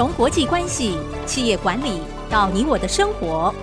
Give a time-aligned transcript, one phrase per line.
[0.00, 2.00] 从国际关系、企业管理
[2.30, 3.54] 到你我的生活，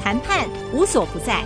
[0.00, 1.42] 谈判无所不在。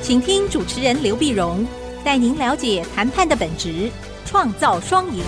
[0.00, 1.62] 请听主持人刘碧荣
[2.02, 3.90] 带您了解谈判的本质，
[4.24, 5.22] 创造双赢。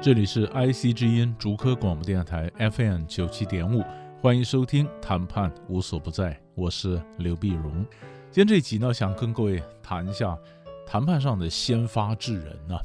[0.00, 3.82] 这里是 IC 之音竹科广播电台 FM 九七点五，
[4.20, 7.84] 欢迎收听《谈判无所不在》，我是刘碧荣。
[8.38, 10.38] 今天这一集呢，想跟各位谈一下
[10.86, 12.82] 谈判上的先发制人呢、啊。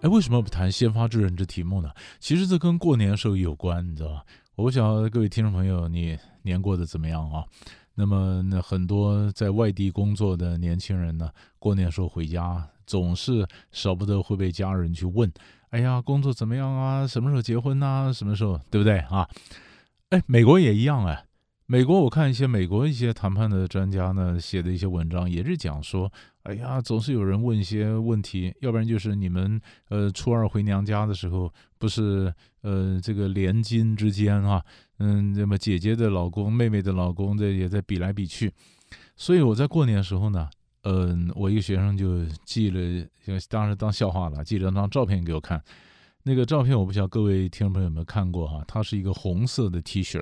[0.00, 1.88] 哎，为什么不谈先发制人这题目呢？
[2.18, 4.24] 其实这跟过年的时候有关，你知道吧？
[4.56, 7.44] 我不晓得各位听众朋友，你年过得怎么样啊？
[7.94, 15.32] 那么，那很多在外地工作的年轻人呢，过年时候回家，总是舍不得会被家人去问。
[15.68, 17.06] 哎呀，工作怎么样啊？
[17.06, 18.12] 什么时候结婚呐？
[18.12, 19.28] 什么时候，对不对啊？
[20.08, 21.24] 哎，美国也一样哎。
[21.70, 26.12] 美国我看一些美国一些谈判的专家呢写的一些文章，也是讲说，
[26.42, 34.60] 哎呀，总是有人问一些问题，要不然就是你们呃初二回娘家的时候，不是呃这个连襟之间啊，
[34.98, 38.52] 嗯，那么姐姐的老公、妹妹的老公这也在比来比去，
[39.14, 40.50] 所以我在过年的时候呢。
[40.82, 43.06] 嗯，我一个学生就寄了，
[43.48, 45.62] 当时当笑话了，寄了张照片给我看。
[46.24, 50.20] 那个照片我不晓得各位听众朋友有没有看过哈，它是一个红色的 T 恤，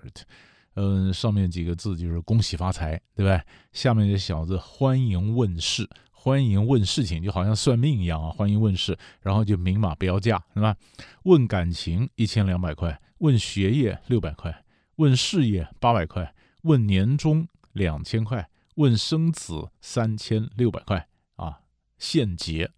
[0.81, 3.45] 嗯，上面几个字就是“恭喜发财”，对吧？
[3.73, 10.77] 下面这小子“欢迎问事”，欢迎问事情，就好像算命一样啊，欢迎问事，然后就明码标价，是吧？
[11.25, 14.65] 问感情一千两百块，问学业六百块，
[14.97, 18.49] 问事业八百块，问年终两千块。
[18.77, 21.59] 问生子三千六百块啊，
[21.99, 22.71] 现结，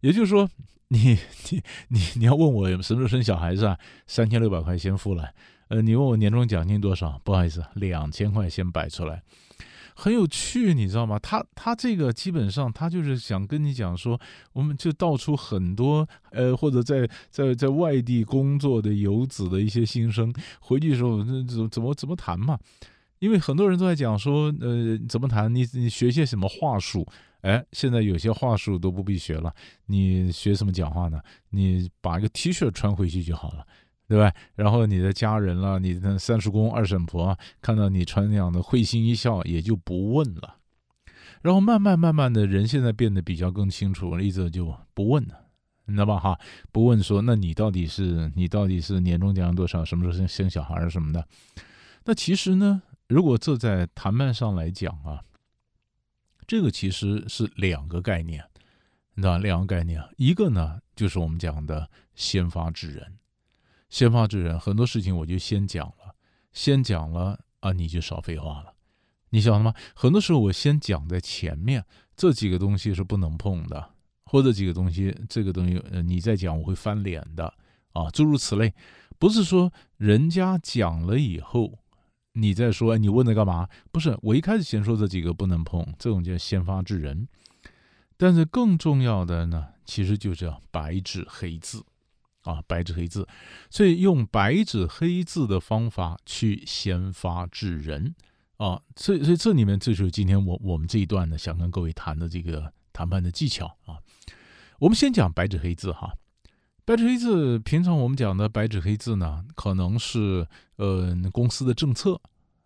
[0.00, 0.50] 也就是说，
[0.88, 1.16] 你
[1.48, 3.78] 你你你要问我什么时候生小孩子啊？
[4.08, 5.32] 三千六百块先付了，
[5.70, 7.20] 呃，你问我年终奖金多少？
[7.22, 9.22] 不好意思，两千块先摆出来，
[9.94, 11.16] 很有趣，你知道吗？
[11.16, 14.20] 他他这个基本上他就是想跟你讲说，
[14.52, 22.58] 我们就道出很多呃，或者在在在外地工作的游子的一些心声，回去的时候那怎怎么怎么谈嘛。
[23.20, 25.54] 因为很多人都在讲说，呃，怎么谈？
[25.54, 27.06] 你你学些什么话术？
[27.42, 29.54] 哎，现在有些话术都不必学了。
[29.86, 31.20] 你学什么讲话呢？
[31.50, 33.64] 你把一个 T 恤穿回去就好了，
[34.10, 34.34] 对吧？
[34.56, 40.56] 然后你的家人了，你的三叔公、二婶婆看到你穿那样的，会心一笑，也就不问了。
[41.42, 45.46] 然后慢慢慢慢的人现在变得比较更清楚，一直就不问了，
[45.84, 46.18] 你知道吧？
[46.18, 46.40] 哈，
[46.72, 49.84] 不问说，那你到底是你到底是年终奖多少？
[49.84, 51.24] 什么时候生生小孩什么的？
[52.04, 52.82] 那其实呢？
[53.06, 55.22] 如果这在谈判上来讲啊，
[56.48, 58.44] 这个其实是两个概念，
[59.14, 63.19] 你知道两个概念，一个呢就是我们讲的先发制人，
[63.90, 66.14] 先发制人，很多事情我就先讲了，
[66.52, 68.72] 先讲了啊，你就少废话了，
[69.28, 69.74] 你晓得吗？
[69.94, 71.84] 很多时候我先讲在前面，
[72.16, 73.90] 这几个东西是不能碰的，
[74.24, 77.52] 或者几个东西，这个东西呃你再讲我会翻脸的
[77.92, 78.72] 啊，诸如此类，
[79.18, 81.78] 不是说人家讲了以后。
[82.34, 83.68] 你再说，你问他干嘛？
[83.90, 87.26] 不是，我一开始先说这几个不能碰，这种叫先发制人。
[88.16, 91.84] 但是更重要的呢，其实就叫白纸黑字
[92.42, 93.26] 啊，白纸黑字。
[93.70, 98.14] 所以用白纸黑字的方法去先发制人
[98.56, 103.98] 啊，所以所以这里面这就是今天我我们这一段呢，想跟各位谈的这个谈判的技巧啊。
[104.78, 106.12] 我们先讲白纸黑字哈。
[106.86, 110.44] 白纸黑字，平常我们讲的白纸黑字呢，可能是
[110.76, 112.20] 呃公司的政策，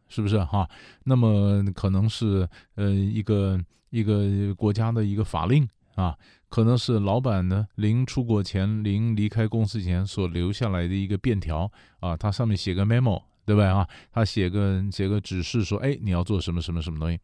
[0.08, 0.66] 是不是哈？
[1.02, 6.16] 那么可能是呃一个一个国家的一个法令啊，
[6.48, 13.88] 可能是老板呢临出国前、临离开公司前所留下来的一个便条啊，他上面写个 memo，对不对啊？
[14.12, 17.18] 他写个写个指示说，哎，你要做什么什么什么东西。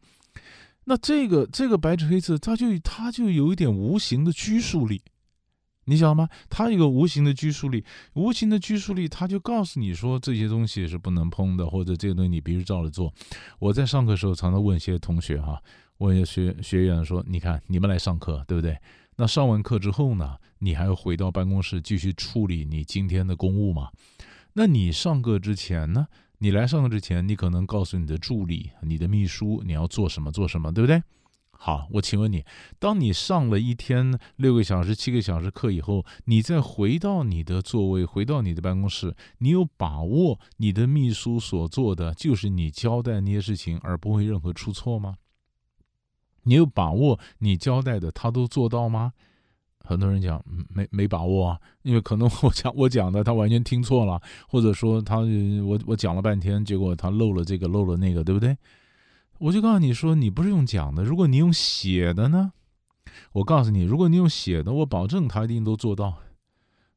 [0.85, 5.01] 那这个这个白纸黑字，它就它就有一点无形的拘束力。
[5.85, 6.29] 你晓得吗？
[6.49, 7.83] 它一个无形的拘束力，
[8.13, 13.11] 无形的拘束力，他就告诉你说这些东西是不能碰的，或者这个东西你必须照着做。
[13.59, 15.61] 我在上课时候常常问一些同学哈，
[16.09, 18.77] 一些学学员说：“你看你们来上课，对不对？
[19.17, 23.89] 那上完课之后呢，你还要回到办公室继续处理你今天的公务吗？
[24.53, 26.07] 那你上课之前呢？
[26.39, 31.03] 你来上课之前，你可能告诉你的助理、你的秘书你要做什么做什么，对不对？”
[31.51, 32.43] 好，我请问你，
[32.79, 45.17] 当你上了一天六个小时、七个小时课以后，你再回到你的座位，回到你的办公室，你有把握你的秘书所做的就是你交代那些事情，而不会任何出错吗？
[46.43, 49.13] 你有把握你交代的他都做到吗？
[49.83, 58.55] 很多人讲没没把握啊，因为可能我讲我讲的他完全听错了，或者说他我我讲了半天，结果他漏了这个漏了那个，对不对？
[59.39, 62.53] 我就告诉你说，你不是用讲的，如果你用写的呢？
[63.33, 66.19] 我告诉你，如果你用写的，我保证他一定都做到。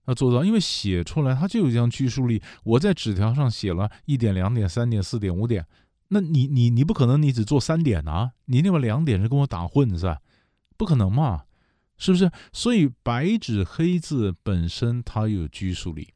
[0.04, 2.42] 他做到，因为写出来他就有这样拘束力。
[2.62, 5.66] 我在纸条上写了一点、两点、三点、四点、五点，
[6.14, 8.30] 那你你你不可能你只做三点啊？
[8.44, 10.20] 你另外两点是跟我打混是吧？
[10.76, 11.42] 不可能嘛，
[11.98, 12.30] 是不是？
[12.52, 16.14] 所以白纸黑字本身它有拘束力。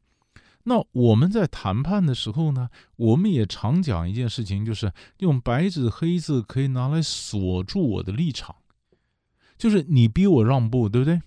[0.63, 8.55] 那我们在谈判的时候呢，我们也常讲一件事情，就是用白纸黑字可以拿来锁住我的立场，
[9.57, 11.21] 就是你逼我让步，对不对？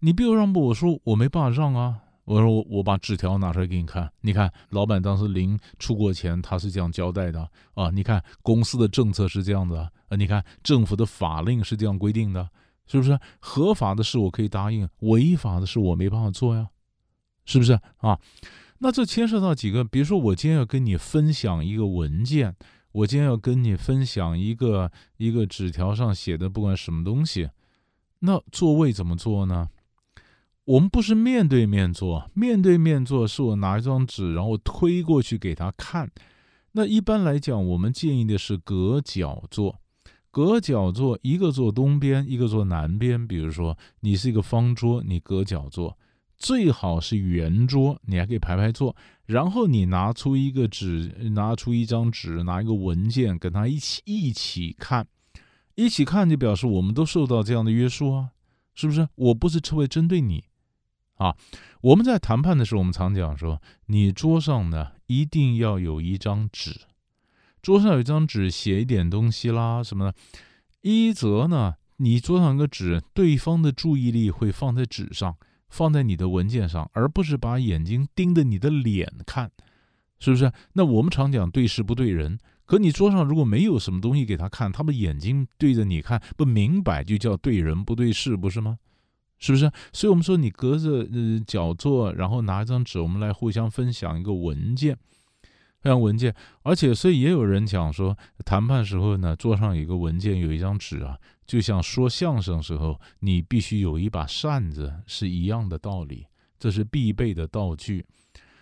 [0.00, 2.00] 你逼我让步，我说我没办法让啊。
[2.28, 7.88] 我说我我把纸条拿出来给你看，你看老板当时临出国前他是这样交代的啊。
[7.88, 9.90] 你看公司的政策是这样的啊。
[10.16, 12.46] 你看政府的法令是这样规定的，
[12.86, 13.18] 是不是？
[13.40, 16.68] 合法的事我可以答应，违法的事我没办法做呀，
[17.46, 18.18] 是不是啊？
[18.80, 22.54] 那这牵涉到几个，比如说我今天要跟你分享一个文件，
[22.92, 27.48] 我今天要跟你分享一个一个纸条上写的不管什么东西。
[28.18, 29.70] 那座位怎么坐呢？
[30.68, 36.10] 我们不是面对面坐，面对面坐是我拿一张纸，然后推过去给他看。
[36.72, 39.80] 那一般来讲，我们建议的是隔角坐，
[40.30, 43.26] 隔角坐，一个坐东边，一个坐南边。
[43.26, 45.96] 比如说，你是一个方桌，你隔角坐，
[46.36, 48.94] 最好是圆桌，你还可以排排坐。
[49.24, 55.06] 然后你拿出一个纸，拿出一张纸，拿一个文件，跟他一起一起看。
[55.76, 58.32] 一起看就表示我们都受到这样的约束啊，
[58.74, 59.08] 是不是？
[59.14, 60.44] 我不是特别针对你，
[61.18, 61.36] 啊，
[61.82, 66.80] 我们在谈判的时候，我们常讲说，你桌上呢一定要有一张纸，
[67.60, 70.14] 桌上有一张纸，写一点东西啦什么的。
[70.80, 75.36] 一则呢，你桌上有个纸，对方的注意力会放在纸上，
[75.68, 79.50] 放在你的文件上，而不是把眼睛盯着你的脸看，
[80.20, 80.52] 是不是？
[80.74, 82.38] 那我们常讲对事不对人。
[82.64, 88.78] 可你桌上如果没有什么东西给他看，他们眼睛对着你看，不明摆就叫对人不对事，不是吗？
[89.38, 89.70] 是不是？
[89.92, 94.96] 所以我们说你隔着呃角坐，然后拿一张纸，我们来互相分享一个文件，
[95.80, 96.34] 分享文件。
[96.62, 106.26] 而且，所以也有人讲说，谈判时候呢，桌上有一个文件，有一张纸啊，就像说相声时候你必须有一把扇子是一样的道理，
[106.58, 108.04] 这是必备的道具。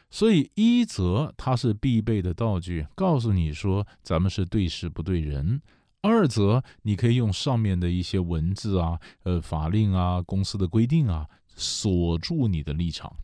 [0.08, 5.58] 所以一则它是必备的道具，告诉你说咱们是对事不对人；
[6.06, 13.16] 二则你可以用上面的一些文字啊、呃法令啊、公司的规定啊锁住你的立场。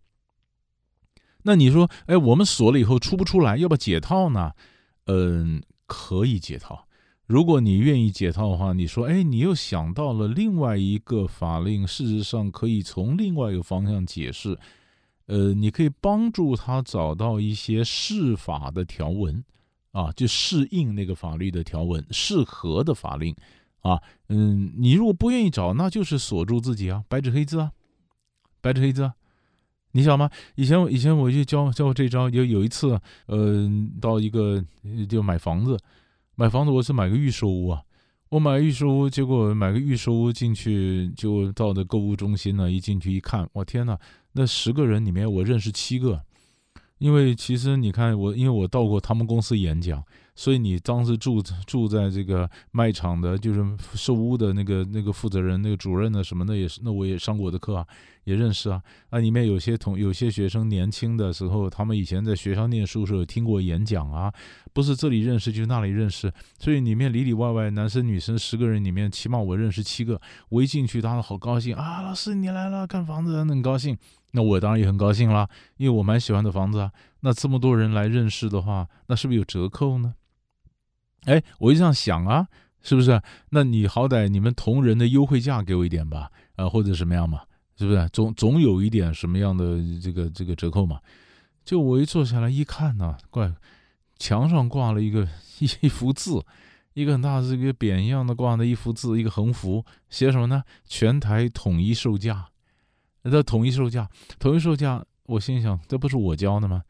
[1.44, 4.52] 那你说，哎，我们锁了以后出不出来，要不要解套呢？
[5.06, 6.86] 嗯，可以解套。
[7.26, 14.58] 如果你愿意解套的话，你说，哎，你又想到了另外一个法令，事实上可以从另外一个方向解释。
[15.26, 19.42] 呃，你可以帮助他找到一些释法的条文，
[19.92, 23.34] 啊，就适应那个法律的条文，适合的法令，
[23.80, 27.72] 啊，嗯，你如果不愿意找，那就是锁住自己啊，白纸黑字啊，
[28.60, 29.14] 白纸黑字啊，
[29.92, 30.30] 你晓得吗？
[30.56, 34.64] 以前我以前我就教教过这招，有有一次，呃，到一个
[35.08, 35.78] 就买房子，
[36.34, 37.82] 买房子我是买个预售屋啊。
[38.30, 42.72] 我买预售屋，结果买个预售屋进去，就到的购物中心呢。
[42.72, 43.98] 一进去一看，我天哪！
[44.32, 46.24] 那十个人里面，我认识七个。
[47.02, 50.00] 因为其实你看我，因为我到过他们公司演讲，
[50.36, 53.60] 所以你当时住住在这个卖场的，就是
[53.94, 57.84] 售屋的那个那个负责人、那个主任呢什么的也是，那我也上过我的课啊，
[58.22, 58.80] 也认识啊。
[59.10, 64.32] 啊，里面有些同有些学生年轻的时候，他们以前在学校念书时候听过演讲啊，
[64.72, 70.20] 不是这里认识就是那里认识，所以里面里里外外男生女生十个人里面，起码我认识七个。
[70.50, 73.98] 我一进去，大家好高兴啊，老师你来了，看房子很高兴。
[74.32, 76.90] 那我当然也很高兴啦，因为我蛮喜欢的房子啊。
[77.20, 80.14] 那这么多人来认识的话，那是不是有折扣呢？
[81.26, 82.48] 哎，我就这样想啊，
[82.82, 83.22] 是不是？
[83.50, 87.42] 那你好歹你们同仁的优惠价给我一点吧，啊，或者什么样嘛，
[87.78, 88.08] 是不是？
[88.12, 90.98] 总总有一点什么样的这个这个折扣嘛？
[91.64, 93.52] 就我一坐下来一看呢，怪，
[94.18, 95.28] 墙上挂了一个
[95.60, 96.42] 一一幅字，
[96.94, 100.64] 一个很大的这个匾一样的挂的一幅字，一个横幅，写什么呢？
[100.86, 102.48] 全台统一售价。
[103.22, 106.82] 那统一售价，统一售价，我心想，这不是我教的吗？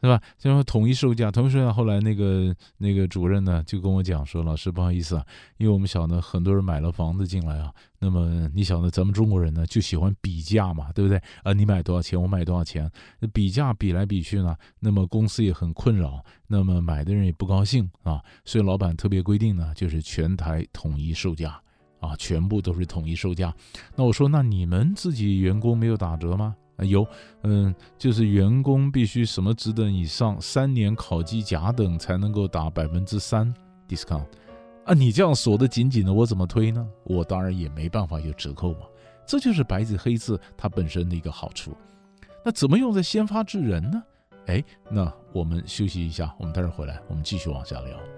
[0.00, 0.22] 是吧？
[0.38, 1.72] 就说统一售价，统一售价。
[1.72, 5.26] 后来那个那个主任呢，就跟我讲说：“老师，不好意思啊，
[5.56, 11.20] 因为我们晓得很多人买了房子进来啊，那么你晓得咱们中国人呢，就喜欢比价嘛，对不对？
[11.42, 12.88] 啊，你买多少钱，我买多少钱，
[13.32, 21.60] 比价比来比去呢，那么公司也很困扰，那么买的人也不高兴啊，所以老板特别规定呢，就是全台统一售价。”
[22.00, 23.54] 啊，全部都是统一售价。
[23.94, 26.54] 那我说，那你们自己员工没有打折吗？
[26.76, 27.06] 啊，有，
[27.42, 33.52] 嗯，就是员工必须什么职等以上，三年考绩甲等才能够打百分之三
[33.88, 34.26] discount。
[34.84, 36.88] 啊，你这样锁得紧紧的，我怎么推呢？
[37.04, 38.80] 我当然也没办法有折扣嘛。
[39.26, 41.76] 这就是白纸黑字它本身的一个好处。
[42.44, 44.02] 那怎么用在先发制人呢？
[44.46, 48.17] 哎，那我们休息一下，我们待会儿回来，我们继续往下聊。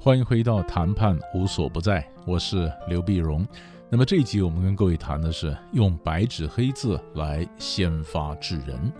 [0.00, 3.44] 欢迎回到谈判无所不在，我是刘碧荣。
[3.90, 8.92] 那么这一集我们跟各位谈的是用白纸黑字来先发制人。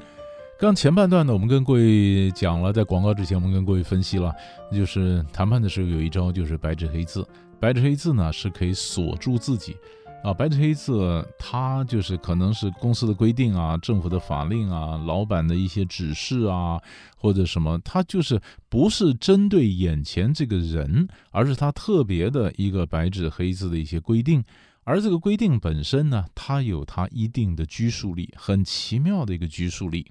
[0.58, 4.34] 刚前半段呢，我们跟各位讲了，在广告之前我们跟各位分析了，
[4.72, 7.24] 就是谈判的时候有一招就是白纸黑字，
[7.60, 9.76] 白纸黑字呢是可以锁住自己。
[10.25, 16.78] 啊，白纸黑字，它就是可能是公司的规定啊，政府的法令啊，老板的一些指示啊，
[17.16, 24.44] 或者什么，它就是不是针对眼前这个人，而是它特别的一个白纸黑字的一些规定。
[24.82, 30.04] 而这个规定本身呢，它有它一定的拘束力，很奇妙的一个拘束力，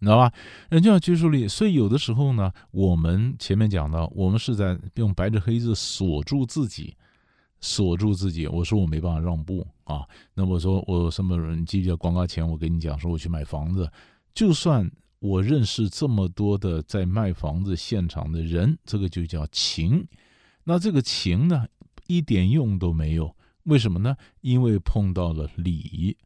[0.00, 0.32] 你知道吧？
[0.68, 6.96] 人叫拘束力，所以有的时候呢，我们前面讲到，我们是在用白纸黑字锁住自己。
[7.64, 10.02] 锁住自己，我说我没办法让步啊。
[10.34, 11.64] 那我说我什么人？
[11.64, 13.90] 记得广告前我跟你讲说我去买房子，
[14.34, 20.06] 就算我认识这么多的在卖房子现场的人，这个就叫情。
[20.64, 21.64] 那这个情呢，
[22.06, 23.34] 一点用都没有。
[23.62, 24.14] 为什么呢？
[24.42, 26.18] 因为碰到了理，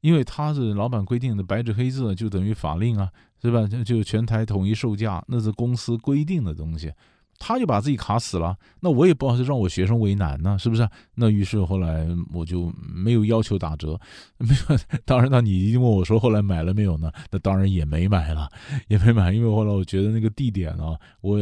[0.00, 3.10] 因为他是老板规定的白纸黑字，就等于法令啊，
[3.42, 3.66] 是吧？
[3.66, 6.92] 就就全台统一售价，那是公司规定的东西。
[7.38, 10.88] 他就把自己卡死了，那我也不好意思让我学生为难呢，是不是？
[11.14, 13.98] 那于是后来我就没有要求打折，
[14.38, 14.78] 没有。
[15.04, 17.10] 当然，那你一定问我说后来买了没有呢？
[17.30, 18.48] 那当然也没买了，
[18.88, 21.38] 也没买，因为后来我觉得那个地点啊，我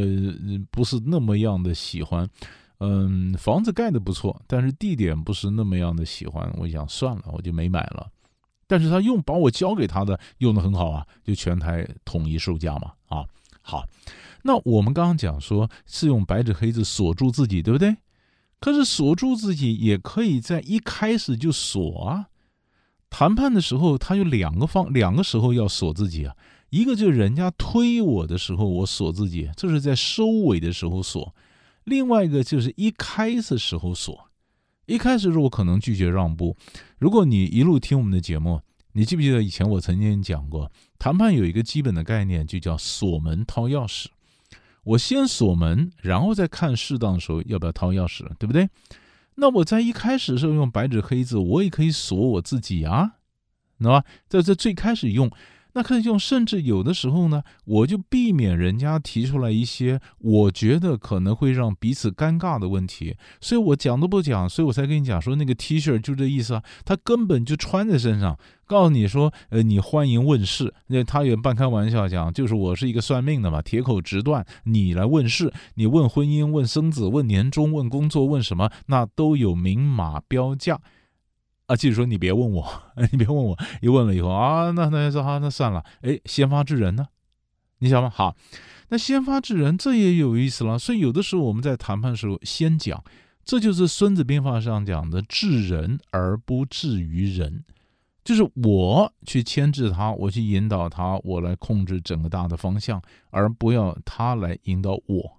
[0.70, 2.28] 不是那么样的喜欢。
[2.84, 6.52] 嗯，房子盖得不错，但是地点不是那么样的喜欢。
[6.58, 8.08] 我想算了，我就没买了。
[8.66, 13.24] 但是他用把我交给他的用的很好啊，就全台统一售价嘛，啊，
[13.60, 13.84] 好。
[14.42, 17.96] 那我们刚刚讲说是用白纸黑字锁住自己，对不对？
[18.60, 22.28] 可是锁住自己也可以在一开始就锁啊。
[23.10, 26.34] 谈判的时候，他有两个方，两个时候要锁自己啊。
[26.70, 31.34] 一个就是人家推我的时候，我锁自己，这是在收尾的时候锁；
[31.84, 34.30] 另外一个就是一开始时候锁。
[34.86, 36.56] 一开始如果可能拒绝让步，
[36.98, 38.60] 如果你一路听我们的节目，
[38.92, 44.06] 你记不记得以前我曾经讲过，谈判有一个基本的概念，就叫锁门掏钥匙。
[44.84, 48.68] 我先锁门，然后再看适当的时候要不要掏钥匙，对不对？
[49.36, 53.12] 那我在一开始的时候用白纸黑字，我也可以锁我自己啊，
[53.78, 55.30] 那么在这最开始用。
[55.74, 80.80] 那可以用，甚至有的时候呢，我就避免人家提出来一些我觉得可能会让彼此尴尬的问题，所以我讲都不讲，所以我才跟你讲说那个 T 恤就这意思啊，他根本就穿在身上，告诉你说，呃，你欢迎问事，那他也半开玩笑讲，就是我是一个算命的嘛，铁口直断，你来问事，你问婚姻、问生子、问年终、问工作、问什么，那都有明码标价。
[81.66, 85.84] 啊，记者说，你别问我， 你别问我，一问了以后啊，那那说好，那算了。
[86.02, 87.08] 哎，先发制人呢？
[87.78, 88.10] 你想吗？
[88.10, 88.36] 好，
[88.88, 90.78] 那先发制人，这也有意思了。
[90.78, 93.02] 所以有的时候我们在谈判的时候先讲，
[93.44, 97.64] 这就是《孙子兵法》上讲的“制人而不制于人”，
[98.22, 105.38] 就是我去牵制他，我去引导他，我来控制整个大的方向，而不要他来引导我，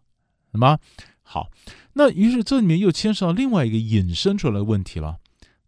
[0.51, 0.77] 什么？
[1.22, 1.50] 好，
[1.94, 5.20] 那于是这里面又牵涉到另外一个引申出来的问题了。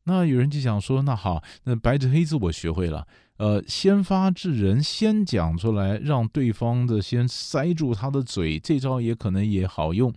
[0.08, 3.08] 那有人就想说，那好，那白纸黑字我学会了，
[3.38, 10.14] 呃，先发制人，先讲出来，让对方的先塞住他的嘴，这招也可能也好用。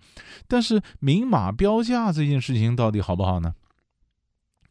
[0.46, 3.54] 但是明码标价这件事情到底好不好呢？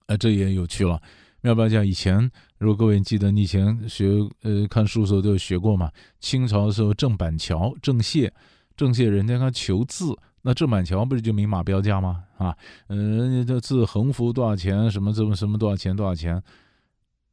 [0.06, 1.02] 呃，这也有趣了。
[1.42, 4.08] 明码标价以前，如果各位记得，你以前学
[4.44, 5.92] 呃看书的时候都有学过嘛。
[6.20, 8.30] 清朝的时候，郑板桥、郑燮、
[8.76, 10.16] 郑燮，人家他求字。
[10.48, 12.24] 那郑板桥不是就明码标价吗？
[12.38, 12.56] 啊，
[12.88, 14.90] 嗯，这字横幅多少钱？
[14.90, 15.94] 什么什么什么多少钱？
[15.94, 16.42] 多少钱？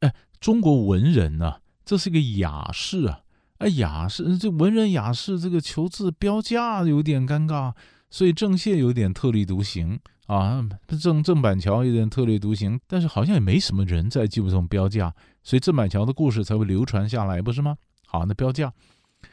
[0.00, 3.20] 哎，中国文人呢、啊，这是一个雅士啊，
[3.58, 7.72] 哎，雅士这文人雅士这个求字标价有点尴尬，
[8.10, 10.68] 所以郑燮有点特立独行啊，
[11.00, 17.76] 郑郑板桥有点特立独行，但是好像也没什么人在记这种标价，所以郑板桥的故事才会流传下来，不是吗？
[18.08, 18.72] 好，那标价，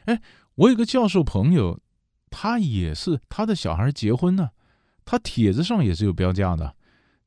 [0.06, 0.22] 哎，
[0.54, 1.80] 我有个教授朋友。
[2.32, 4.50] 他也是他的小孩结婚呢，
[5.06, 6.74] 他帖子上也是有标价的，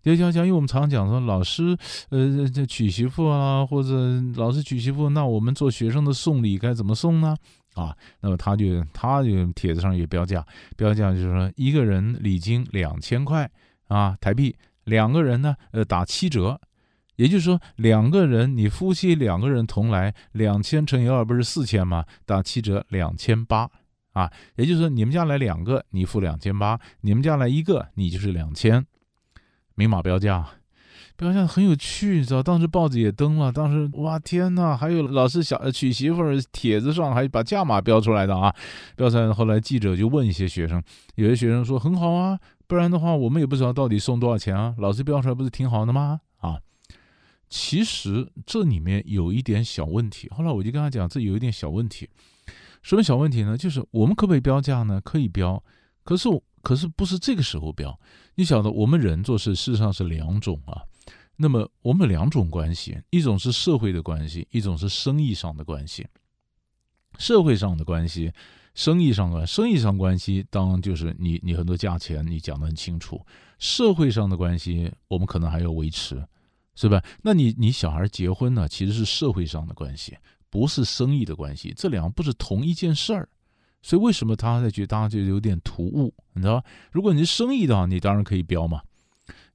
[0.02, 1.76] 要要讲，因为我们常讲说，老师，
[2.08, 7.37] 呃，这娶媳妇啊，或者老师娶媳妇，那我们做学生的送礼该怎么送呢？
[7.75, 10.44] 啊，那么他就他就帖子上有标价，
[10.76, 13.50] 标价就是说一个人礼金两千块
[13.88, 16.61] 啊台币，两个人呢，呃，打七折，
[17.16, 22.04] 也就是说两个人你夫妻两个人同来，两千乘以二不是四千吗？
[22.25, 23.68] 打七折两千八
[24.14, 28.85] 啊，也就是说你们家来两个，你付两千八，你们家来一个，你就是两千。
[29.75, 30.49] 明码标价，
[31.16, 32.40] 标价很有趣，你知道？
[32.42, 38.54] 当时报纸也登了，当时哇天哪，还有老师小娶媳妇儿帖子上还把价码标出来的啊，
[38.97, 39.33] 标出来。
[39.33, 40.83] 后来记者就问一些学生，
[41.16, 44.75] 有些学生说很好啊，不然的话我们也不知道到底送多少钱啊。
[44.78, 46.21] 老师标出来不是挺好的吗？
[46.38, 46.61] 啊，
[47.49, 50.28] 其实这里面有一点小问题。
[50.30, 52.09] 后来我就跟他讲，这有一点小问题，
[52.84, 53.58] 什么小问题呢？
[53.58, 55.00] 就是我们可不可以标价呢？
[55.00, 55.60] 可以标，
[56.04, 56.28] 可是。
[56.64, 58.00] 可是不是这个时候标，
[58.36, 60.80] 你晓得，我们人做事事实上是两种啊。
[61.36, 66.06] 那么我们有两种关系，一种是社会的关系，一种是生意上的关系。
[67.18, 68.32] 社会上的关系，
[68.74, 73.20] 生意上的生意上关系，当就是你你很多价钱你讲得很清楚。
[73.58, 76.26] 社会上的关系，我们可能还要维持，
[76.74, 77.04] 是吧？
[77.20, 80.16] 那你你小孩结婚呢，其实是社会上的关系，
[80.54, 83.28] 不是生意的关系，这两个不是同一件事儿。
[83.82, 86.66] 所以为什么他在觉得大家就有点突兀，你知道吧？
[86.92, 88.80] 如果你是生意的话，你当然可以标嘛。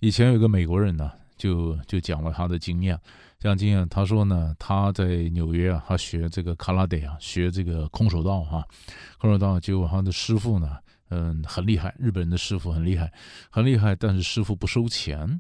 [0.02, 3.00] 以前有个美国人呢，就就讲了他的经验，
[3.40, 8.68] 这样经验，他说呢，他在纽约啊，他学这个卡拉德啊，学这个空手道哈，
[9.20, 10.80] 空手道，结果他的师傅呢，
[11.12, 13.10] 嗯，很厉害，日本人的师傅很厉害，
[13.50, 15.40] 很厉害，但是师傅不收钱，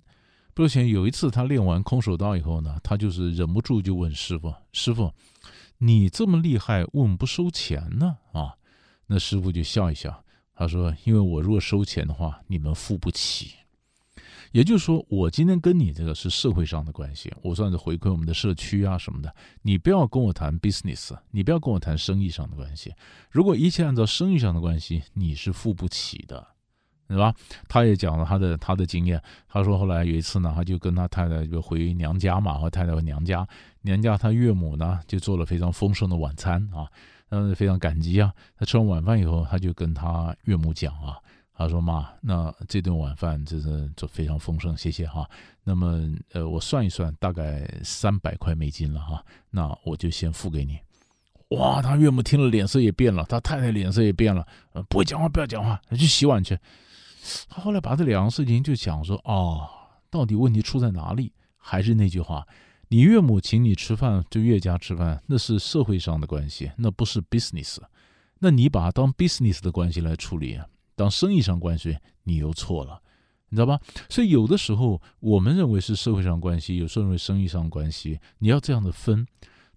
[0.59, 0.89] 不收钱。
[0.89, 5.13] 有一次他练完空手道以后呢，他就是忍不住就问师傅：“师傅，
[5.77, 8.55] 你这么厉害，为什么不收钱呢？”啊？
[9.07, 10.21] 那师傅就笑一笑，
[10.53, 13.53] 他说：“因为我如果收钱的话，你们付不起。
[14.51, 19.33] 也就是说，我今天跟你这个是社会上的关系，我算是回馈我们的社区啊什么的。
[19.61, 22.93] 你不要跟我谈 business，你不要跟我谈生意上的关系。
[23.31, 26.45] 如果一切按照生意上的关系，你是付不起的，
[27.09, 27.33] 是吧？”
[27.67, 33.47] 他也讲了他的他的经验，他说后来有一次呢，他就跟他太太就回娘家嘛，和太太回娘家，
[33.81, 36.87] 娘家他岳母呢就做了非常丰盛的晚餐啊。
[37.31, 38.33] 嗯，非常感激啊！
[38.57, 41.15] 他吃完晚饭以后，他就跟他岳母讲啊，
[41.53, 45.29] 他说：“妈，那这顿晚饭就是做非常丰盛，谢谢哈。
[45.63, 49.23] 那么，呃，我算一算，大概三百块美金了哈。
[49.51, 50.79] 那我就先付给你。”
[51.55, 54.43] 哇，他岳母听了脸色也变了，他太太脸色也变了，
[54.73, 56.57] 呃，不会讲话，不要讲话，去洗碗去。
[57.47, 59.67] 他后来把这两个事情就讲说：“哦，
[60.09, 61.33] 到底问题出在哪里？
[61.57, 62.47] 还是那句话。”
[62.91, 67.77] 你岳母请你吃饭，就岳家吃饭，那是社会上的关系，那不是 business。
[68.39, 70.59] 那你把它当 business 的关系来处理，
[70.95, 72.99] 当生意上关系，你又错了，
[73.49, 73.79] 你知道吧？
[74.09, 79.27] 所以有的时候我们认为是社会上关系，有时候认为生意上关系，你要这样的分。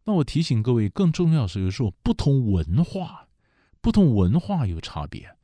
[0.04, 3.28] 那我提醒各位，更重要是有时候不同文化，
[3.82, 5.36] 不同文化有差别。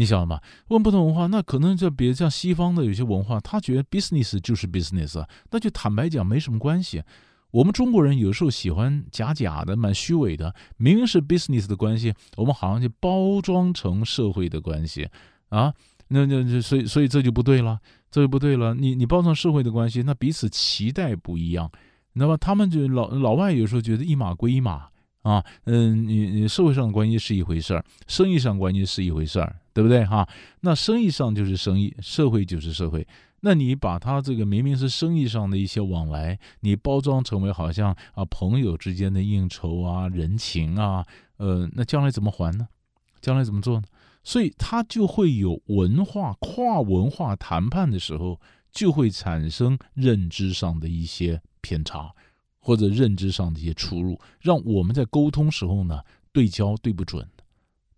[0.00, 0.40] 你晓得吗？
[0.68, 7.02] 问不同文化，那可能就比如像西方的有些文化，他觉得 business 就是 business，那就坦白讲没什么关系。
[7.50, 15.06] 我们中国人有时候喜欢假假的，蛮虚伪的，明明是 business 的关系，我们好像就包装成社会的关系
[15.50, 15.74] 啊。
[16.08, 17.78] 那那那，所以所以这就不对了，
[18.10, 18.72] 这就不对了。
[18.72, 21.70] 你你包装社会的关系，那彼此期待不一样，
[22.14, 24.88] 那么他们就老老外有时候觉得一码归一码
[25.20, 29.54] 啊，嗯，你你社会上的关系是一回事儿，生意上关系是一回事儿。
[29.80, 30.28] 对不对哈？
[30.60, 33.06] 那生意上就是生意，社会就是社会。
[33.40, 41.02] 那你把他这个明明是生意上的一些往来，你包装成为好像啊朋友之间的应酬啊、人情啊，
[41.38, 42.68] 呃，那将来怎么还呢？
[43.22, 43.86] 将来怎么做呢？
[44.22, 48.38] 所以他就会有文化跨文化谈判的时候，
[48.70, 52.12] 就会产生认知上的一些偏差，
[52.58, 57.26] 或者认知上的一些出入，让我们在沟通时候呢对焦对不准。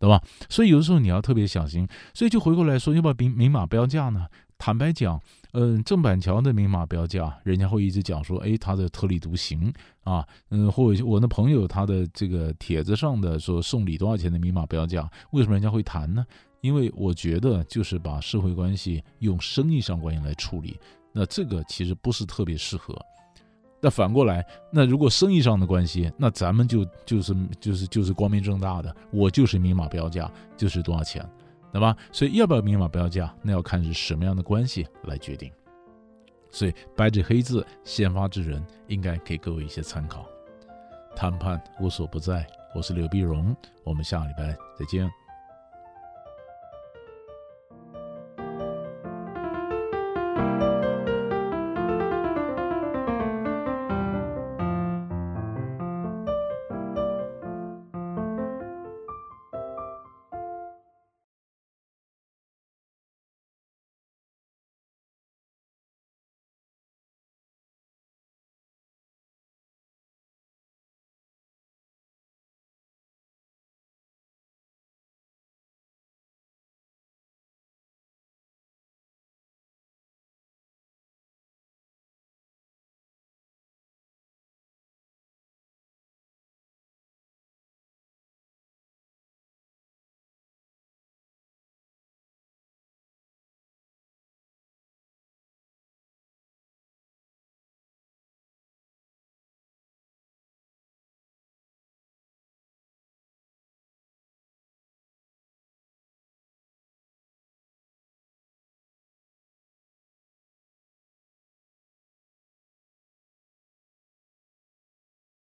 [0.02, 0.20] 对吧？
[0.48, 1.86] 所以有的时候你要特别小心。
[2.12, 4.26] 所以就回过来说，要不要明明码标价呢？
[4.58, 5.20] 坦白讲，
[5.52, 16.26] 嗯，郑板桥的明码标价，人家会一直讲说，哎，他的特立独行啊，嗯，或者我的朋友他的这个帖子上的说送礼多少钱的明码标价，为什么人家会谈呢？
[16.62, 20.76] 因为我觉得就是把社会关系用生意上关系来处理，
[21.12, 22.92] 那这个其实不是特别适合。
[23.85, 31.29] 那反过来，那如果生意上的关系，那咱们就就是就是就是光明正大的，我就是明码标价，就是多少钱，
[31.73, 31.97] 对吧？
[32.12, 35.51] 所以要不要明码标价，那要看是什么样的关系来决定。
[36.49, 40.25] 所以白纸黑字，先发制人，应该给各位一些参考。
[41.16, 45.21] 谈判无所不在，我是刘碧荣，我们下礼拜再见。